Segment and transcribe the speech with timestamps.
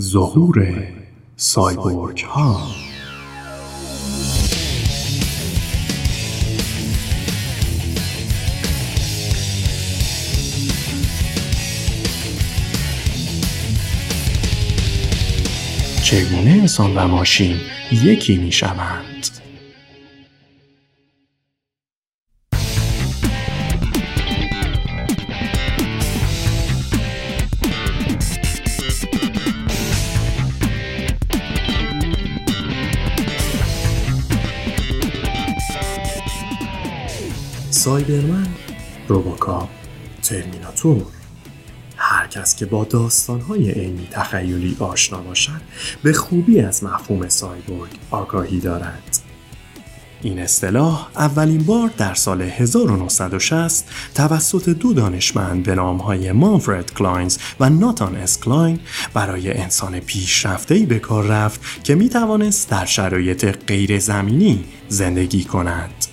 [0.00, 0.66] ظهور
[1.36, 2.60] سایبورگ ها
[16.04, 17.56] چگونه انسان و ماشین
[17.92, 19.31] یکی می شوند؟
[38.02, 38.46] سایبرمن،
[39.08, 39.68] روبوکاپ،
[40.22, 41.06] ترمیناتور.
[41.96, 45.60] هر کس که با داستانهای علمی تخیلی آشنا باشد
[46.02, 49.18] به خوبی از مفهوم سایبورگ آگاهی دارد.
[50.22, 57.70] این اصطلاح اولین بار در سال 1960 توسط دو دانشمند به نامهای مانفرد کلاینز و
[57.70, 58.80] ناتان اس کلاین
[59.14, 66.11] برای انسان پیشرفته‌ای به کار رفت که می توانست در شرایط غیر زمینی زندگی کند.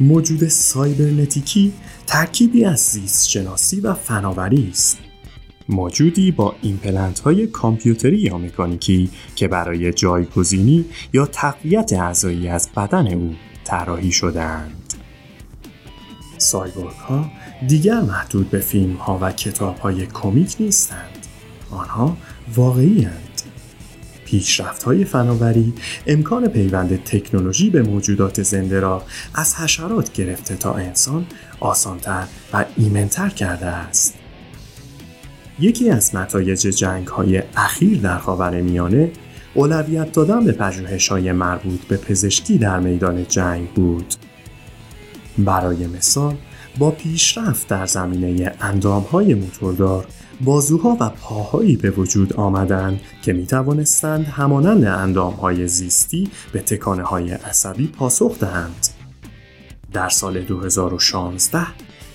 [0.00, 1.72] موجود سایبرنتیکی
[2.06, 4.98] ترکیبی از زیست شناسی و فناوری است.
[5.68, 13.06] موجودی با ایمپلنت های کامپیوتری یا مکانیکی که برای جایگزینی یا تقویت اعضایی از بدن
[13.06, 14.94] او طراحی شده‌اند.
[16.38, 17.30] سایبورگ ها
[17.68, 21.26] دیگر محدود به فیلم ها و کتاب های کمیک نیستند.
[21.70, 22.16] آنها
[22.54, 23.23] واقعی پیشرفت
[24.84, 25.72] های فناوری
[26.06, 29.02] امکان پیوند تکنولوژی به موجودات زنده را
[29.34, 31.26] از حشرات گرفته تا انسان
[31.60, 34.14] آسانتر و ایمنتر کرده است.
[35.60, 39.10] یکی از نتایج جنگ های اخیر در خاور میانه
[39.54, 44.14] اولویت دادن به پژوهش های مربوط به پزشکی در میدان جنگ بود.
[45.38, 46.36] برای مثال
[46.78, 50.06] با پیشرفت در زمینه اندام های موتوردار
[50.40, 57.30] بازوها و پاهایی به وجود آمدند که می توانستند همانند اندامهای زیستی به تکانه های
[57.30, 58.86] عصبی پاسخ دهند.
[59.92, 61.66] در سال 2016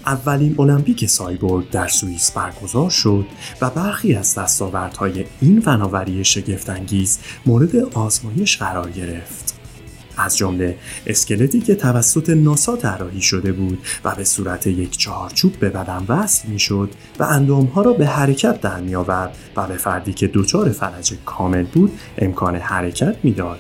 [0.06, 3.26] اولین المپیک سایبورگ در سوئیس برگزار شد
[3.62, 9.49] و برخی از دستاوردهای این فناوری شگفتانگیز مورد آزمایش قرار گرفت.
[10.20, 15.70] از جمله اسکلتی که توسط ناسا طراحی شده بود و به صورت یک چهارچوب به
[15.70, 20.32] بدن وصل می‌شد و اندامها را به حرکت در می آورد و به فردی که
[20.34, 23.60] دچار فلج کامل بود امکان حرکت می‌داد.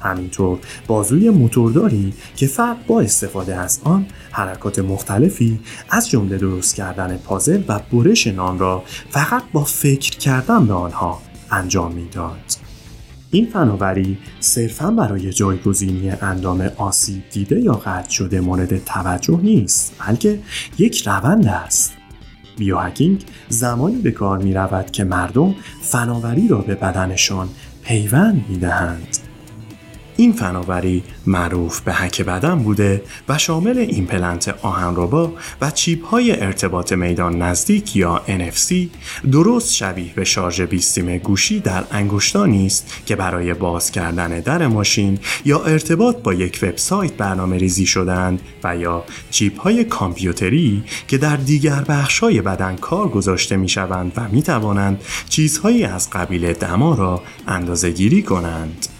[0.00, 5.60] همینطور بازوی موتورداری که فرد با استفاده از آن حرکات مختلفی
[5.90, 11.22] از جمله درست کردن پازل و برش نان را فقط با فکر کردن به آنها
[11.50, 12.71] انجام می‌داد.
[13.34, 20.38] این فناوری صرفا برای جایگزینی اندام آسیب دیده یا قطع شده مورد توجه نیست بلکه
[20.78, 21.92] یک روند است
[22.58, 27.48] بیوهکینگ زمانی به کار می رود که مردم فناوری را به بدنشان
[27.82, 29.21] پیوند می دهند.
[30.22, 36.92] این فناوری معروف به هک بدن بوده و شامل ایمپلنت آهنربا و چیپ های ارتباط
[36.92, 38.74] میدان نزدیک یا NFC
[39.32, 45.18] درست شبیه به شارژ بی‌سیم گوشی در انگشتانی است که برای باز کردن در ماشین
[45.44, 51.36] یا ارتباط با یک وبسایت برنامه ریزی شدند و یا چیپ های کامپیوتری که در
[51.36, 56.94] دیگر بخش های بدن کار گذاشته می شوند و می توانند چیزهایی از قبیل دما
[56.94, 58.91] را اندازه گیری کنند.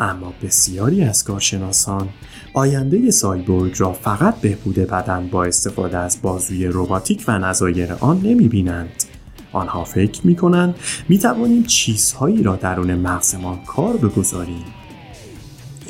[0.00, 2.08] اما بسیاری از کارشناسان
[2.54, 8.48] آینده سایبورگ را فقط بهبود بدن با استفاده از بازوی روباتیک و نظایر آن نمی
[8.48, 9.04] بینند.
[9.52, 10.74] آنها فکر می کنند
[11.08, 14.64] می توانیم چیزهایی را درون مغزمان کار بگذاریم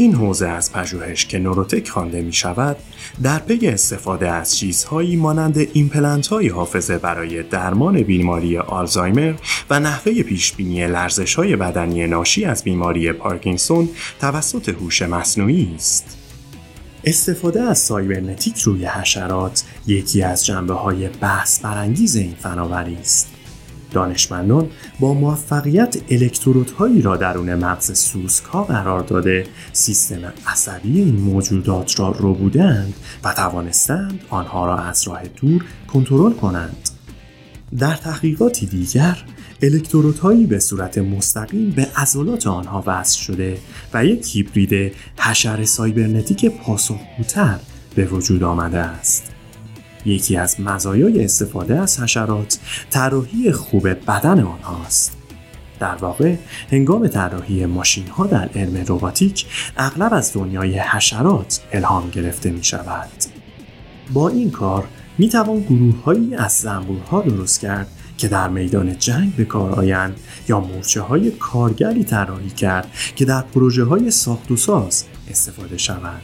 [0.01, 2.77] این حوزه از پژوهش که neurotech خوانده می شود
[3.23, 9.35] در پی استفاده از چیزهایی مانند ایمپلنت های حافظه برای درمان بیماری آلزایمر
[9.71, 13.89] و نحوه پیشبینی لرزش های بدنی ناشی از بیماری پارکینسون
[14.21, 16.17] توسط هوش مصنوعی است.
[17.05, 23.38] استفاده از سایبرنتیک روی حشرات یکی از جنبه های بحث برانگیز این فناوری است.
[23.91, 24.71] دانشمندان
[25.01, 29.47] با موفقیت الکترودهایی را درون مغز سوسکها قرار داده.
[29.73, 32.95] سیستم عصبی این موجودات را رو بودند
[33.25, 36.89] و توانستند آنها را از راه دور کنترل کنند.
[37.79, 39.25] در تحقیقاتی دیگر
[39.63, 43.59] الکترودهایی به صورت مستقیم به عضلات آنها وصل شده
[43.95, 47.59] و یک هیبرید حشره سایبرنتیک پاسخگوتر
[47.95, 49.38] به وجود آمده است.
[50.05, 52.59] یکی از مزایای استفاده از حشرات
[52.91, 55.17] طراحی خوب بدن آنهاست
[55.81, 56.37] در واقع
[56.71, 59.47] هنگام طراحی ماشین ها در علم روباتیک
[59.77, 63.09] اغلب از دنیای حشرات الهام گرفته می شود
[64.13, 64.85] با این کار
[65.19, 69.73] می توان گروه هایی از زنبور ها درست کرد که در میدان جنگ به کار
[69.73, 75.79] آیند یا مورچه های کارگری طراحی کرد که در پروژه های ساخت و ساز استفاده
[75.79, 76.23] شوند.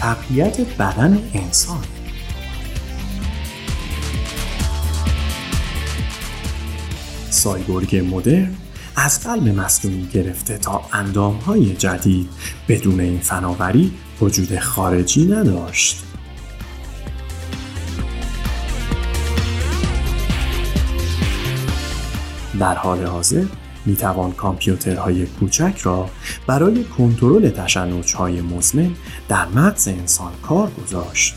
[0.00, 1.84] تقویت بدن انسان
[7.30, 8.54] سایبورگ مدرن
[8.96, 12.28] از قلب مصنوعی گرفته تا اندامهای جدید
[12.68, 16.04] بدون این فناوری وجود خارجی نداشت.
[22.58, 23.44] در حال حاضر
[23.86, 26.10] می توان کامپیوترهای کوچک را
[26.46, 28.90] برای کنترل تشنجهای مزمن
[29.28, 31.34] در مغز انسان کار گذاشت.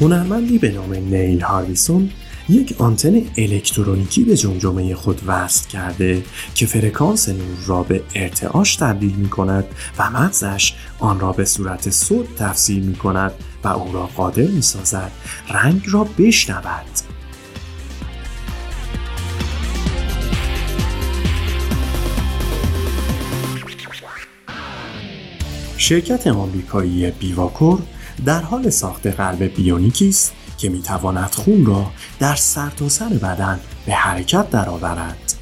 [0.00, 2.10] هنرمندی به نام نیل هارویسون
[2.48, 6.22] یک آنتن الکترونیکی به جمجمه خود وصل کرده
[6.54, 9.64] که فرکانس نور را به ارتعاش تبدیل می کند
[9.98, 13.32] و مغزش آن را به صورت صوت تفسیر می کند
[13.64, 15.12] و او را قادر می سازد
[15.48, 16.86] رنگ را بشنود.
[25.76, 27.82] شرکت آمریکایی بیواکور
[28.26, 31.86] در حال ساخت قلب بیونیکی است که می‌تواند خون را
[32.18, 35.34] در سرتاسر سر بدن به حرکت درآورد.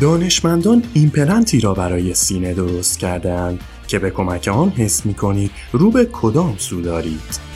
[0.00, 5.90] دانشمندان ایمپلنتی را برای سینه درست کرده‌اند که به کمک آن حس می کنید رو
[5.90, 7.53] به کدام سو دارید.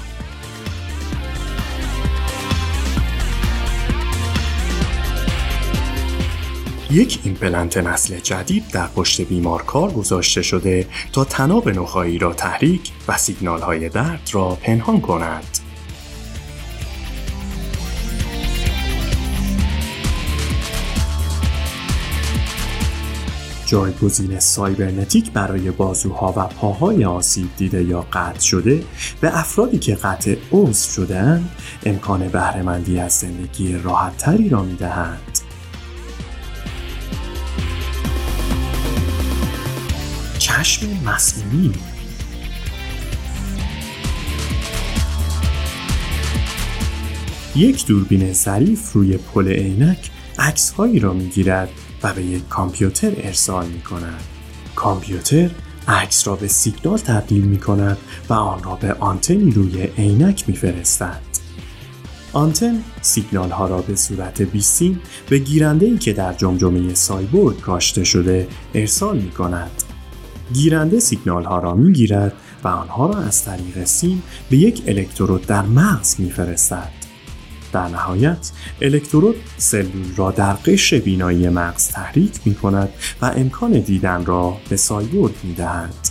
[6.91, 12.93] یک ایمپلنت نسل جدید در پشت بیمار کار گذاشته شده تا طناب نخاعی را تحریک
[13.09, 15.59] و سیگنال های درد را پنهان کند.
[23.67, 28.85] جایگزین سایبرنتیک برای بازوها و پاهای آسیب دیده یا قطع شده
[29.21, 31.51] به افرادی که قطع عضو شدهاند
[31.87, 35.38] امکان بهرهمندی از زندگی راحتتری را می‌دهند.
[40.59, 41.73] چشم مصنوعی
[47.57, 51.69] یک دوربین ظریف روی پل عینک عکسهایی را می‌گیرد
[52.03, 54.21] و به یک کامپیوتر ارسال می کند.
[54.75, 55.51] کامپیوتر
[55.89, 60.57] عکس را به سیگنال تبدیل می کند و آن را به آنتنی روی عینک می
[60.57, 61.21] فرستد.
[62.33, 68.05] آنتن سیگنال ها را به صورت بیسیم به گیرنده ای که در جمجمه سایبورگ کاشته
[68.05, 69.88] شده ارسال می کند.
[70.53, 72.33] گیرنده سیگنال ها را می گیرد
[72.65, 76.93] و آنها را از طریق سیم به یک الکترود در مغز می فرستد.
[77.73, 78.51] در نهایت
[78.81, 82.89] الکترود سلول را در قشر بینایی مغز تحریک می کند
[83.23, 86.09] و امکان دیدن را به سایبورگ می دهند.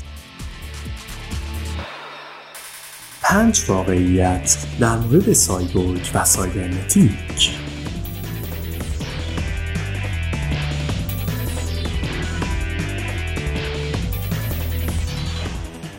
[3.21, 7.66] پنج واقعیت در مورد سایبورگ و سایبرنتیک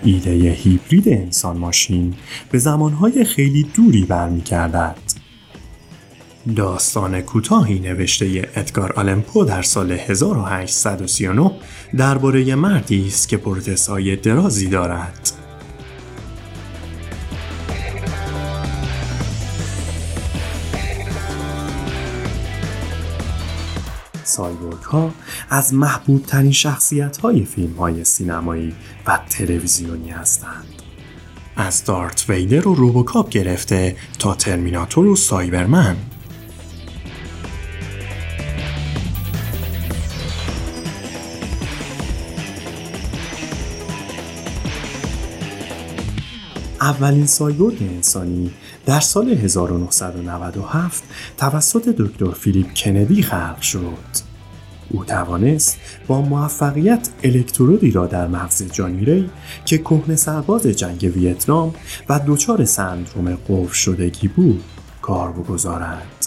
[0.05, 2.14] ایده هیبرید انسان ماشین
[2.50, 4.97] به زمانهای خیلی دوری برمیگردد.
[6.57, 11.50] داستان کوتاهی نوشته ادگار آلمپو در سال 1839
[11.97, 15.48] درباره مردی است که پروتسای درازی دارد.
[24.28, 25.11] سایبورگ ها
[25.50, 28.75] از محبوب ترین شخصیت های فیلم های سینمایی
[29.06, 30.82] و تلویزیونی هستند.
[31.56, 35.97] از دارت ویدر و روبوکاپ گرفته تا ترمیناتور و سایبرمن
[46.80, 48.50] اولین سایبورگ انسانی
[48.88, 51.02] در سال 1997
[51.37, 54.28] توسط دکتر فیلیپ کندی خلق شد.
[54.90, 59.30] او توانست با موفقیت الکترودی را در مغز جانی ری
[59.64, 61.75] که کهنه سرباز جنگ ویتنام
[62.09, 64.64] و دچار سندروم قفل شدگی بود
[65.02, 66.26] کار بگذارد.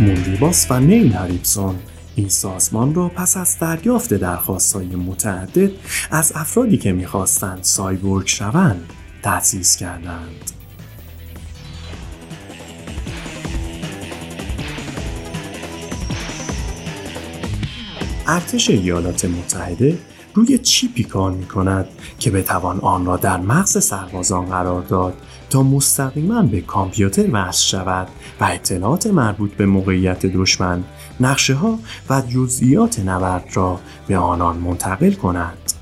[0.00, 1.78] موندیباس و نیل هریپسون
[2.20, 5.70] این سازمان را پس از دریافت درخواستهای متعدد
[6.10, 10.50] از افرادی که می‌خواستند سایبورگ شوند تأسیس کردند.
[18.26, 19.98] ارتش ایالات متحده
[20.34, 25.14] روی چیپی کار می کند که بتوان آن را در مغز سربازان قرار داد
[25.50, 28.08] تا مستقیما به کامپیوتر وصل شود
[28.40, 30.84] و اطلاعات مربوط به موقعیت دشمن،
[31.20, 31.78] نقشه ها
[32.10, 35.79] و جزئیات نبرد را به آنان منتقل کند.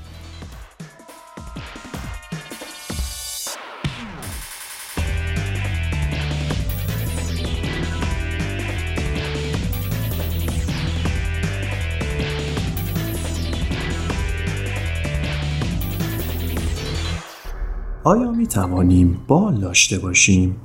[18.03, 20.55] آیا می توانیم بال داشته باشیم؟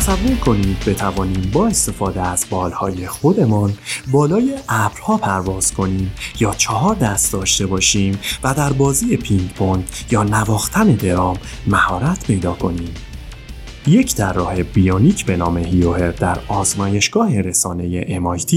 [0.00, 3.72] تصور کنید بتوانیم با استفاده از بالهای خودمان
[4.10, 10.22] بالای ابرها پرواز کنیم یا چهار دست داشته باشیم و در بازی پینگ پونگ یا
[10.22, 12.94] نواختن درام مهارت پیدا کنیم.
[13.86, 18.54] یک طراح بیونیک به نام هیوهر در آزمایشگاه رسانه MIT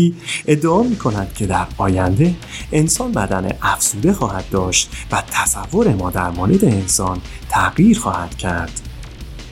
[0.47, 2.35] ادعا می کند که در آینده
[2.71, 8.81] انسان بدن افزوده خواهد داشت و تصور ما در مورد انسان تغییر خواهد کرد.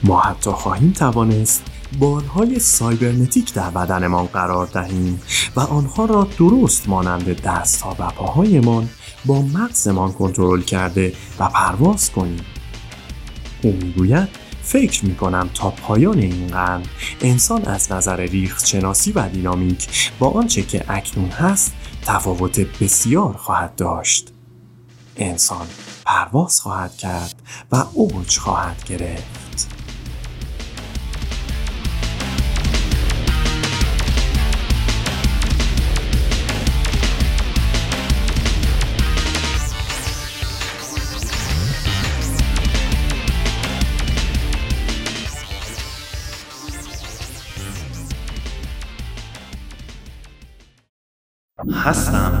[0.04, 5.20] ما حتی خواهیم توانست بالهای سایبرنتیک در بدنمان قرار دهیم
[5.56, 8.88] و آنها را درست مانند دستها و پاهایمان
[9.26, 12.44] با مغزمان کنترل کرده و پرواز کنیم.
[13.62, 14.28] او می‌گوید
[14.62, 16.82] فکر می کنم تا پایان این قرن
[17.20, 21.72] انسان از نظر ریخت شناسی و دینامیک با آنچه که اکنون هست
[22.06, 24.32] تفاوت بسیار خواهد داشت.
[25.16, 25.66] انسان
[26.06, 27.34] پرواز خواهد کرد
[27.72, 29.41] و اوج خواهد گرفت.
[51.91, 52.40] هستم